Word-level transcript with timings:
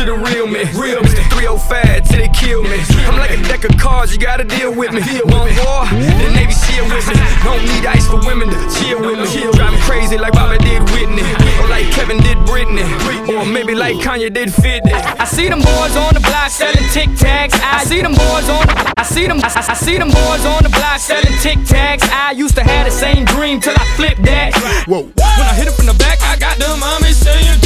to 0.00 0.06
the 0.06 0.16
real 0.16 0.46
me. 0.46 0.64
Real 0.72 1.02
me. 1.04 1.12
305 1.36 2.08
till 2.08 2.20
they 2.24 2.32
kill 2.32 2.62
me. 2.64 2.80
I'm 3.04 3.18
like 3.20 3.36
a 3.36 3.40
deck 3.44 3.64
of 3.68 3.76
cards, 3.76 4.12
you 4.12 4.18
gotta 4.18 4.44
deal 4.44 4.72
with 4.72 4.92
me. 4.92 5.02
Want 5.28 5.52
war? 5.60 5.84
The 5.92 6.28
Navy 6.32 6.52
SEAL 6.52 6.88
with 6.88 7.04
me. 7.04 7.14
Don't 7.44 7.60
need 7.68 7.84
ice 7.84 8.06
for 8.08 8.20
women 8.24 8.48
to 8.48 8.58
chill 8.72 9.00
with 9.00 9.20
me. 9.20 9.28
Drive 9.52 9.72
me 9.72 9.80
crazy 9.84 10.16
like 10.16 10.32
Bobby 10.32 10.56
did 10.64 10.80
Whitney. 10.96 11.26
Or 11.60 11.68
like 11.68 11.84
Kevin 11.92 12.16
did 12.24 12.38
Britney. 12.48 12.86
Or 13.28 13.44
maybe 13.44 13.74
like 13.74 13.96
Kanye 13.96 14.32
did 14.32 14.52
50. 14.52 14.88
I 14.92 15.24
see 15.24 15.48
them 15.48 15.60
boys 15.60 15.96
on 15.96 16.14
the 16.14 16.20
block 16.20 16.48
selling 16.50 16.88
Tic 16.96 17.10
Tacs. 17.20 17.52
I 17.60 17.84
see 17.84 18.00
them 18.00 18.14
boys 18.14 18.48
on. 18.48 18.64
The, 18.66 18.94
I 18.96 19.02
see 19.02 19.26
them. 19.26 19.40
I, 19.44 19.52
I 19.52 19.74
see 19.74 19.98
them 19.98 20.08
boys 20.08 20.44
on 20.46 20.62
the 20.62 20.70
block 20.70 20.98
selling 20.98 21.36
Tic 21.44 21.58
Tacs. 21.68 22.08
I 22.08 22.32
used 22.32 22.56
to 22.56 22.64
have 22.64 22.86
the 22.86 22.92
same 22.92 23.26
dream 23.26 23.60
till 23.60 23.76
I 23.76 23.84
flipped 23.96 24.22
that. 24.24 24.56
Whoa. 24.88 25.02
When 25.02 25.46
I 25.46 25.54
hit 25.54 25.68
it 25.68 25.74
from 25.74 25.86
the 25.86 25.94
back, 25.94 26.22
I 26.22 26.36
got 26.38 26.56
the 26.56 26.68
mommy 26.80 27.12
saying, 27.12 27.60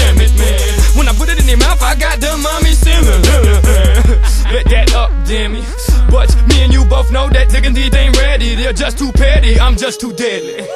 damn 5.24 5.54
it." 5.56 5.64
But 6.10 6.34
me 6.48 6.62
and 6.62 6.72
you 6.72 6.84
both 6.84 7.10
know 7.10 7.28
that 7.28 7.48
diggity 7.48 7.90
ain't 7.96 8.16
ready. 8.20 8.54
They're 8.54 8.72
just 8.72 8.98
too 8.98 9.12
petty. 9.12 9.58
I'm 9.58 9.76
just 9.76 10.00
too 10.00 10.12
deadly. 10.12 10.66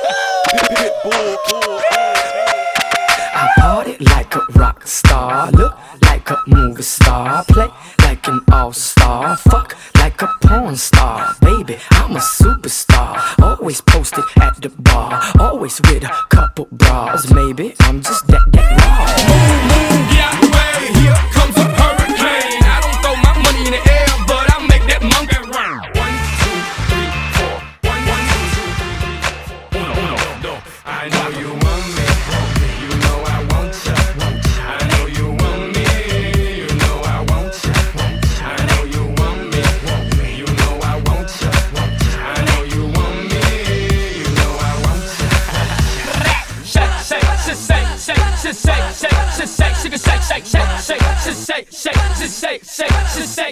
I 3.41 3.49
party 3.59 3.97
like 4.01 4.35
a 4.35 4.41
rock 4.55 4.87
star, 4.87 5.51
look 5.53 5.77
like 6.03 6.29
a 6.31 6.39
movie 6.47 6.83
star, 6.83 7.45
play 7.45 7.69
like 8.03 8.27
an 8.27 8.41
all 8.51 8.73
star, 8.73 9.37
fuck 9.37 9.77
like 9.97 10.21
a 10.23 10.29
porn 10.43 10.77
star. 10.77 11.35
Baby, 11.41 11.77
I'm 11.93 12.17
a 12.17 12.21
superstar, 12.21 13.21
always 13.41 13.81
posted 13.81 14.25
at 14.41 14.61
the 14.61 14.71
bar, 14.71 15.23
always 15.39 15.81
with 15.83 16.05
a 16.05 16.13
couple 16.31 16.67
bras. 16.73 17.31
Maybe 17.33 17.75
I'm 17.81 18.01
just 18.03 18.27
that 18.27 18.45
that 18.53 18.71
raw. 18.81 19.88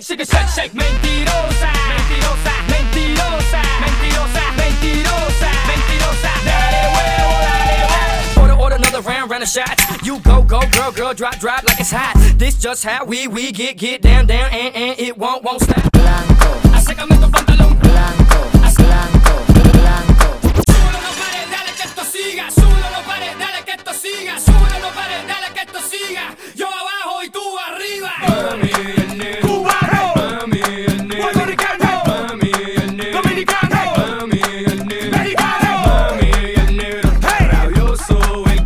Shake, 0.07 0.19
shake, 0.21 0.29
shake, 0.29 0.49
shake, 0.49 0.73
mentirosa, 0.73 1.71
mentirosa, 1.91 2.53
mentirosa, 2.71 3.61
mentirosa, 3.83 4.43
mentirosa, 4.57 5.51
mentirosa. 5.69 6.33
Dale 6.45 6.83
huevo, 6.95 7.37
dale 7.47 7.87
huevo. 7.89 8.43
Order, 8.43 8.55
order 8.55 8.77
another 8.77 9.01
round, 9.01 9.31
round 9.31 9.43
of 9.43 9.49
shots. 9.49 9.83
You 10.07 10.21
go, 10.21 10.43
go, 10.43 10.61
girl, 10.71 10.93
girl, 10.93 11.15
drop, 11.15 11.39
drop 11.41 11.65
like 11.65 11.81
it's 11.81 11.91
hot. 11.91 12.15
This 12.39 12.55
just 12.55 12.85
how 12.85 13.05
we, 13.05 13.27
we 13.27 13.51
get, 13.51 13.79
get 13.79 14.03
down, 14.03 14.27
down, 14.27 14.51
and, 14.53 14.75
and 14.77 15.01
it 15.01 15.19
won't, 15.19 15.43
won't 15.43 15.63
stop. 15.63 15.91
Blanco, 15.93 16.51
Acércame 16.77 17.09
tu 17.09 17.29
pantalón. 17.29 17.33
blanco, 17.33 17.46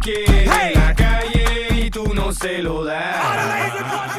Que 0.02 0.24
en 0.24 0.74
la 0.74 0.94
calle 0.94 1.68
y 1.72 1.90
tú 1.90 2.14
no 2.14 2.32
se 2.32 2.62
lo 2.62 2.84
das. 2.84 4.10